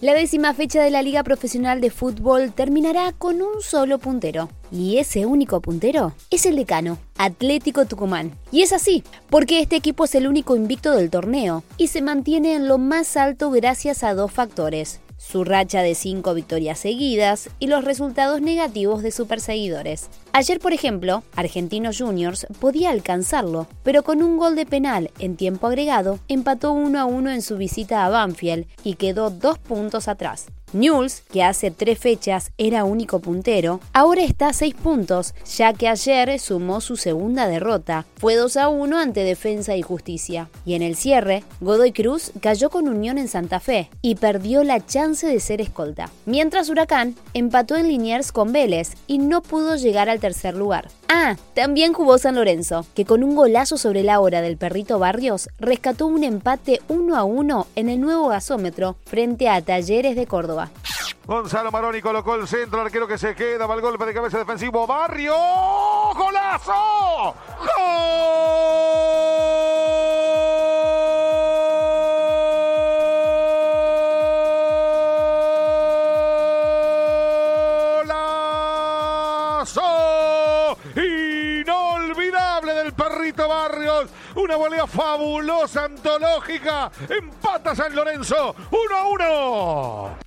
[0.00, 4.48] La décima fecha de la Liga Profesional de Fútbol terminará con un solo puntero.
[4.72, 8.32] Y ese único puntero es el decano, Atlético Tucumán.
[8.50, 12.54] Y es así, porque este equipo es el único invicto del torneo y se mantiene
[12.54, 17.66] en lo más alto gracias a dos factores su racha de cinco victorias seguidas y
[17.66, 20.08] los resultados negativos de sus perseguidores.
[20.32, 25.66] Ayer, por ejemplo, Argentinos Juniors podía alcanzarlo, pero con un gol de penal en tiempo
[25.66, 30.46] agregado, empató 1 a 1 en su visita a Banfield y quedó dos puntos atrás.
[30.72, 35.88] Newell's, que hace tres fechas era único puntero, ahora está a seis puntos, ya que
[35.88, 38.06] ayer sumó su segunda derrota.
[38.16, 40.48] Fue 2 a 1 ante Defensa y Justicia.
[40.64, 44.84] Y en el cierre, Godoy Cruz cayó con Unión en Santa Fe y perdió la
[44.84, 46.10] chance de ser escolta.
[46.26, 50.88] Mientras Huracán empató en Liniers con Vélez y no pudo llegar al tercer lugar.
[51.08, 55.48] Ah, también jugó San Lorenzo, que con un golazo sobre la hora del perrito Barrios
[55.58, 60.70] rescató un empate 1 a 1 en el nuevo gasómetro frente a Talleres de Córdoba.
[61.26, 64.86] Gonzalo Maroni colocó el centro, arquero que se queda, va el golpe de cabeza defensivo.
[64.86, 65.34] Barrio,
[66.16, 67.34] golazo.
[67.58, 68.29] ¡Golazo!
[84.34, 86.90] Una volea fabulosa, antológica.
[87.08, 88.54] Empata San Lorenzo.
[88.70, 90.18] 1 a 1.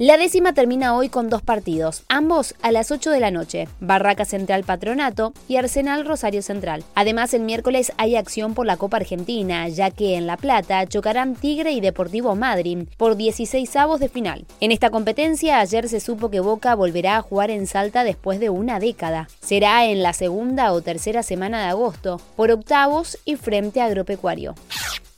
[0.00, 4.24] La décima termina hoy con dos partidos, ambos a las 8 de la noche, Barraca
[4.24, 6.84] Central Patronato y Arsenal Rosario Central.
[6.94, 11.34] Además, el miércoles hay acción por la Copa Argentina, ya que en La Plata chocarán
[11.34, 14.46] Tigre y Deportivo Madrid por 16 avos de final.
[14.60, 18.50] En esta competencia, ayer se supo que Boca volverá a jugar en Salta después de
[18.50, 19.28] una década.
[19.40, 24.54] Será en la segunda o tercera semana de agosto, por octavos y frente a Agropecuario.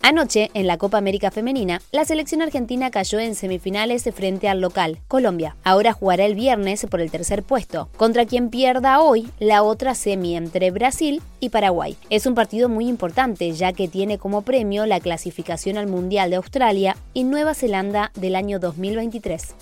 [0.02, 4.98] Anoche, en la Copa América Femenina, la selección argentina cayó en semifinales frente al local,
[5.08, 5.56] Colombia.
[5.62, 10.36] Ahora jugará el viernes por el tercer puesto, contra quien pierda hoy la otra semi
[10.36, 11.98] entre Brasil y Paraguay.
[12.08, 16.36] Es un partido muy importante, ya que tiene como premio la clasificación al Mundial de
[16.36, 19.54] Australia y Nueva Zelanda del año 2023.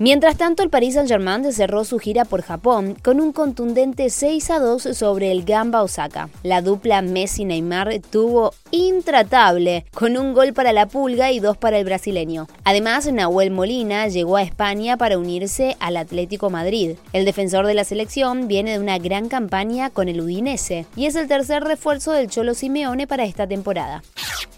[0.00, 4.60] Mientras tanto, el Paris Saint-Germain cerró su gira por Japón con un contundente 6 a
[4.60, 6.28] 2 sobre el Gamba Osaka.
[6.44, 11.84] La dupla Messi-Neymar tuvo intratable, con un gol para la Pulga y dos para el
[11.84, 12.46] brasileño.
[12.62, 16.92] Además, Nahuel Molina llegó a España para unirse al Atlético Madrid.
[17.12, 21.16] El defensor de la selección viene de una gran campaña con el Udinese y es
[21.16, 24.04] el tercer refuerzo del Cholo Simeone para esta temporada.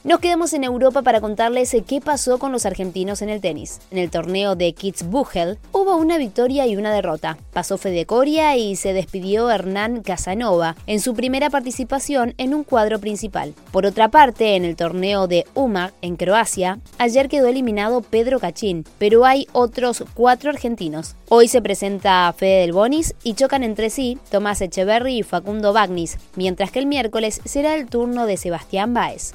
[0.02, 3.80] Nos quedamos en Europa para contarles qué pasó con los argentinos en el tenis.
[3.90, 7.36] En el torneo de Kitzbühel hubo una victoria y una derrota.
[7.52, 12.98] Pasó Fede Coria y se despidió Hernán Casanova en su primera participación en un cuadro
[12.98, 13.52] principal.
[13.72, 18.86] Por otra parte, en el torneo de Umag en Croacia, ayer quedó eliminado Pedro Cachín,
[18.98, 21.14] pero hay otros cuatro argentinos.
[21.28, 26.16] Hoy se presenta Fede Del Bonis y chocan entre sí Tomás Echeverry y Facundo Bagnis,
[26.36, 29.34] mientras que el miércoles será el turno de Sebastián Baez.